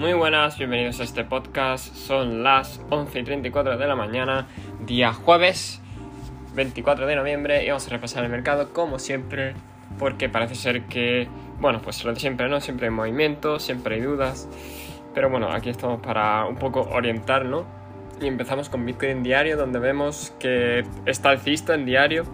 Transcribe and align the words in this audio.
Muy 0.00 0.14
buenas, 0.14 0.56
bienvenidos 0.56 0.98
a 1.00 1.02
este 1.02 1.24
podcast. 1.24 1.94
Son 1.94 2.42
las 2.42 2.80
11 2.88 3.18
y 3.18 3.22
34 3.22 3.76
de 3.76 3.86
la 3.86 3.94
mañana, 3.94 4.46
día 4.86 5.12
jueves 5.12 5.82
24 6.54 7.06
de 7.06 7.16
noviembre, 7.16 7.62
y 7.66 7.68
vamos 7.68 7.86
a 7.86 7.90
repasar 7.90 8.24
el 8.24 8.30
mercado 8.30 8.72
como 8.72 8.98
siempre, 8.98 9.52
porque 9.98 10.30
parece 10.30 10.54
ser 10.54 10.84
que, 10.84 11.28
bueno, 11.60 11.82
pues 11.82 12.02
siempre, 12.16 12.48
¿no? 12.48 12.62
Siempre 12.62 12.86
hay 12.86 12.94
movimiento, 12.94 13.58
siempre 13.58 13.96
hay 13.96 14.00
dudas, 14.00 14.48
pero 15.12 15.28
bueno, 15.28 15.52
aquí 15.52 15.68
estamos 15.68 16.00
para 16.00 16.46
un 16.46 16.56
poco 16.56 16.80
orientarnos. 16.80 17.66
Y 18.22 18.26
empezamos 18.26 18.70
con 18.70 18.86
Bitcoin 18.86 19.22
diario, 19.22 19.58
donde 19.58 19.80
vemos 19.80 20.32
que 20.40 20.82
está 21.04 21.28
alcista 21.28 21.74
en 21.74 21.84
diario, 21.84 22.24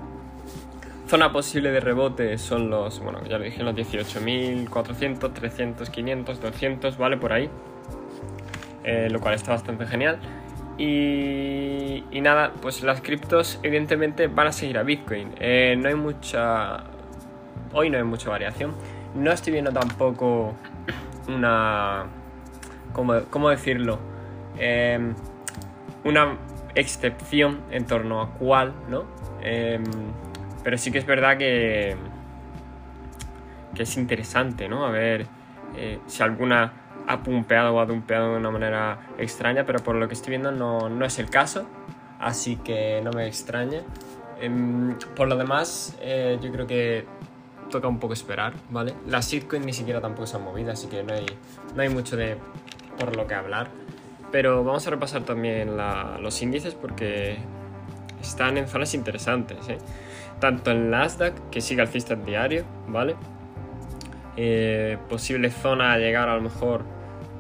Zona 1.07 1.31
posible 1.31 1.71
de 1.71 1.79
rebote 1.79 2.37
son 2.37 2.69
los, 2.69 2.99
bueno, 2.99 3.23
ya 3.29 3.39
lo 3.39 3.45
dije, 3.45 3.63
los 3.63 3.77
18.400, 3.77 5.33
300, 5.33 5.89
500, 5.89 6.41
200, 6.41 6.99
¿vale? 6.99 7.17
Por 7.17 7.33
ahí. 7.33 7.49
Eh, 8.83 9.09
lo 9.11 9.21
cual 9.21 9.35
está 9.35 9.53
bastante 9.53 9.87
genial. 9.87 10.19
Y, 10.79 12.03
nada, 12.21 12.53
pues 12.61 12.83
las 12.83 13.01
criptos 13.01 13.61
evidentemente 13.63 14.27
van 14.27 14.49
a 14.49 14.53
seguir 14.53 14.79
a 14.79 14.83
Bitcoin. 14.83 15.33
Eh, 15.39 15.77
no 15.79 15.89
hay 15.89 15.95
mucha... 15.95 16.85
Hoy 17.73 17.89
no 17.89 17.99
hay 17.99 18.05
mucha 18.05 18.29
variación. 18.29 18.75
No 19.15 19.31
estoy 19.31 19.53
viendo 19.53 19.73
tampoco 19.73 20.55
una... 21.29 22.07
¿Cómo, 22.93 23.21
cómo 23.31 23.51
decirlo? 23.51 24.01
Eh, 24.59 24.99
una 26.03 26.37
excepción 26.75 27.61
en 27.71 27.87
torno 27.87 28.23
a 28.23 28.31
cuál, 28.31 28.73
¿no? 28.89 29.05
Pero 30.67 30.79
sí 30.79 30.91
que 30.91 30.99
es 30.99 31.07
verdad 31.07 31.39
que, 31.39 31.95
que 33.73 33.85
es 33.85 33.97
interesante, 33.97 34.69
¿no? 34.69 34.85
A 34.85 34.91
ver 34.91 35.29
eh, 35.77 36.01
si 36.09 36.25
alguna 36.25 36.73
ha 37.07 37.23
pumpeado 37.23 37.73
o 37.73 37.79
ha 37.79 37.87
dumpeado 37.87 38.33
de 38.33 38.39
una 38.39 38.51
manera 38.51 38.99
extraña, 39.17 39.65
pero 39.65 39.79
por 39.79 39.95
lo 39.95 40.09
que 40.09 40.15
estoy 40.15 40.31
viendo 40.31 40.51
no, 40.51 40.89
no 40.89 41.05
es 41.05 41.21
el 41.21 41.31
caso, 41.31 41.69
así 42.19 42.57
que 42.57 43.01
no 43.05 43.13
me 43.13 43.29
extraña. 43.29 43.83
Em, 44.41 44.99
por 45.15 45.29
lo 45.29 45.37
demás, 45.37 45.97
eh, 46.01 46.37
yo 46.43 46.51
creo 46.51 46.67
que 46.67 47.07
toca 47.71 47.87
un 47.87 48.01
poco 48.01 48.15
esperar, 48.15 48.53
¿vale? 48.69 48.93
Las 49.07 49.31
shitcoins 49.31 49.65
ni 49.65 49.73
siquiera 49.73 50.01
tampoco 50.01 50.27
se 50.27 50.37
han 50.37 50.43
movido, 50.43 50.73
así 50.73 50.89
que 50.89 51.05
no 51.05 51.15
hay, 51.15 51.27
no 51.77 51.83
hay 51.83 51.91
mucho 51.91 52.17
de 52.17 52.39
por 52.99 53.15
lo 53.15 53.29
que 53.29 53.35
hablar. 53.35 53.69
Pero 54.33 54.65
vamos 54.65 54.85
a 54.89 54.91
repasar 54.91 55.23
también 55.23 55.77
los 55.77 56.43
índices 56.43 56.75
porque 56.75 57.39
están 58.29 58.57
en 58.57 58.69
zonas 58.69 58.95
interesantes, 58.95 59.69
¿eh? 59.69 59.79
tanto 60.41 60.71
en 60.71 60.91
Nasdaq, 60.91 61.51
que 61.51 61.61
sigue 61.61 61.83
alcista 61.83 62.15
diario, 62.15 62.65
¿vale? 62.89 63.17
Eh, 64.37 64.99
posible 65.09 65.51
zona 65.51 65.93
a 65.93 65.99
llegar 65.99 66.29
a 66.29 66.37
lo 66.37 66.43
mejor, 66.43 66.85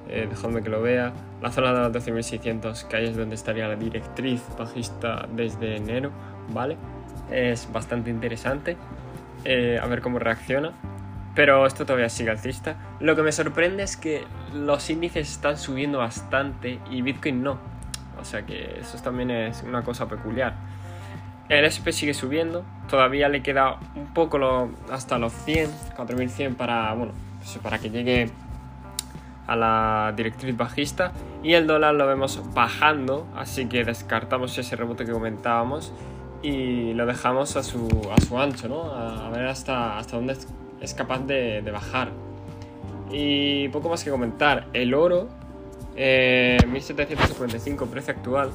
eh, 0.08 0.26
dejadme 0.28 0.62
que 0.62 0.70
lo 0.70 0.80
vea, 0.80 1.12
la 1.42 1.50
zona 1.50 1.72
de 1.72 1.80
los 1.80 2.06
12.600, 2.06 2.86
que 2.88 2.96
ahí 2.96 3.06
es 3.06 3.16
donde 3.16 3.34
estaría 3.34 3.68
la 3.68 3.76
directriz 3.76 4.42
bajista 4.58 5.28
desde 5.30 5.76
enero, 5.76 6.10
¿vale? 6.48 6.76
Es 7.30 7.70
bastante 7.70 8.08
interesante, 8.10 8.76
eh, 9.44 9.78
a 9.82 9.86
ver 9.86 10.00
cómo 10.00 10.18
reacciona. 10.18 10.72
Pero 11.34 11.66
esto 11.66 11.84
todavía 11.84 12.08
sigue 12.08 12.30
alcista. 12.30 12.76
Lo 12.98 13.14
que 13.14 13.20
me 13.20 13.30
sorprende 13.30 13.82
es 13.82 13.98
que 13.98 14.24
los 14.54 14.88
índices 14.88 15.30
están 15.30 15.58
subiendo 15.58 15.98
bastante 15.98 16.80
y 16.90 17.02
Bitcoin 17.02 17.42
no. 17.42 17.58
O 18.18 18.24
sea 18.24 18.46
que 18.46 18.78
eso 18.80 18.96
también 19.02 19.30
es 19.30 19.62
una 19.62 19.82
cosa 19.82 20.08
peculiar. 20.08 20.54
El 21.48 21.64
SP 21.64 21.92
sigue 21.92 22.12
subiendo, 22.12 22.64
todavía 22.90 23.28
le 23.28 23.42
queda 23.42 23.78
un 23.94 24.12
poco 24.12 24.70
hasta 24.90 25.18
los 25.18 25.32
100, 25.32 25.70
4100 25.94 26.56
para, 26.56 26.92
bueno, 26.94 27.12
pues 27.38 27.58
para 27.58 27.78
que 27.78 27.90
llegue 27.90 28.30
a 29.46 29.54
la 29.54 30.12
directriz 30.16 30.56
bajista 30.56 31.12
y 31.44 31.52
el 31.52 31.68
dólar 31.68 31.94
lo 31.94 32.06
vemos 32.08 32.42
bajando, 32.52 33.28
así 33.36 33.66
que 33.66 33.84
descartamos 33.84 34.58
ese 34.58 34.74
rebote 34.74 35.04
que 35.04 35.12
comentábamos 35.12 35.92
y 36.42 36.94
lo 36.94 37.06
dejamos 37.06 37.56
a 37.56 37.62
su, 37.62 37.86
a 38.12 38.20
su 38.20 38.38
ancho, 38.38 38.68
¿no? 38.68 38.90
A, 38.90 39.30
ver 39.30 39.46
hasta, 39.46 39.98
hasta 39.98 40.16
dónde 40.16 40.36
es, 40.80 40.94
capaz 40.94 41.20
de, 41.20 41.60
bajar. 41.72 42.10
Y 43.10 43.68
poco 43.68 43.88
más 43.88 44.02
que 44.02 44.10
comentar, 44.10 44.66
el 44.72 44.94
oro, 44.94 45.28
eh, 45.94 46.58
1755 46.66 47.86
precio 47.86 48.14
actual, 48.14 48.50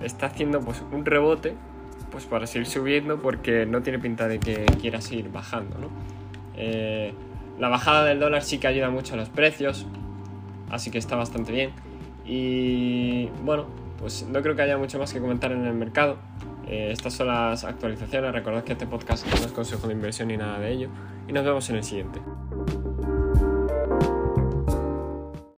está 0.00 0.26
haciendo 0.26 0.60
pues 0.60 0.82
un 0.90 1.04
rebote 1.04 1.54
pues 2.12 2.26
para 2.26 2.46
seguir 2.46 2.68
subiendo 2.68 3.18
porque 3.20 3.66
no 3.66 3.82
tiene 3.82 3.98
pinta 3.98 4.28
de 4.28 4.38
que 4.38 4.66
quiera 4.80 5.00
seguir 5.00 5.32
bajando. 5.32 5.78
¿no? 5.78 5.88
Eh, 6.54 7.14
la 7.58 7.68
bajada 7.68 8.04
del 8.04 8.20
dólar 8.20 8.42
sí 8.42 8.58
que 8.58 8.66
ayuda 8.68 8.90
mucho 8.90 9.14
a 9.14 9.16
los 9.16 9.30
precios, 9.30 9.86
así 10.70 10.90
que 10.90 10.98
está 10.98 11.16
bastante 11.16 11.50
bien. 11.50 11.70
Y 12.24 13.26
bueno, 13.44 13.66
pues 13.98 14.26
no 14.28 14.42
creo 14.42 14.54
que 14.54 14.62
haya 14.62 14.76
mucho 14.76 14.98
más 14.98 15.12
que 15.12 15.20
comentar 15.20 15.50
en 15.50 15.64
el 15.64 15.74
mercado. 15.74 16.18
Eh, 16.68 16.90
estas 16.92 17.14
son 17.14 17.28
las 17.28 17.64
actualizaciones. 17.64 18.32
Recordad 18.32 18.62
que 18.62 18.72
este 18.72 18.86
podcast 18.86 19.26
no 19.26 19.34
es 19.34 19.52
consejo 19.52 19.88
de 19.88 19.94
inversión 19.94 20.28
ni 20.28 20.36
nada 20.36 20.58
de 20.58 20.70
ello. 20.70 20.88
Y 21.26 21.32
nos 21.32 21.44
vemos 21.44 21.68
en 21.70 21.76
el 21.76 21.84
siguiente. 21.84 22.20